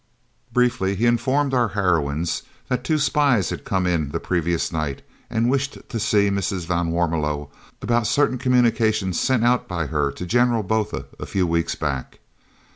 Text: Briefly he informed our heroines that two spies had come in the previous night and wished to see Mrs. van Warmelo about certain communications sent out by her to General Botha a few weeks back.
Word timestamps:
Briefly 0.51 0.95
he 0.95 1.05
informed 1.05 1.53
our 1.53 1.67
heroines 1.67 2.41
that 2.69 2.83
two 2.83 2.97
spies 2.97 3.51
had 3.51 3.63
come 3.63 3.85
in 3.85 4.09
the 4.09 4.19
previous 4.19 4.71
night 4.71 5.03
and 5.29 5.47
wished 5.47 5.77
to 5.89 5.99
see 5.99 6.31
Mrs. 6.31 6.65
van 6.65 6.89
Warmelo 6.89 7.51
about 7.83 8.07
certain 8.07 8.39
communications 8.39 9.19
sent 9.19 9.45
out 9.45 9.67
by 9.67 9.85
her 9.85 10.11
to 10.13 10.25
General 10.25 10.63
Botha 10.63 11.05
a 11.19 11.27
few 11.27 11.45
weeks 11.45 11.75
back. 11.75 12.17